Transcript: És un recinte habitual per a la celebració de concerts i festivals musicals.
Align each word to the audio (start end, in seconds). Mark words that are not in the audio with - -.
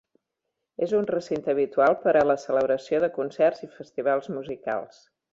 És 0.85 0.93
un 0.99 1.03
recinte 1.09 1.51
habitual 1.53 1.97
per 2.05 2.13
a 2.21 2.25
la 2.29 2.37
celebració 2.47 3.01
de 3.07 3.13
concerts 3.21 3.61
i 3.67 3.73
festivals 3.77 4.31
musicals. 4.39 5.03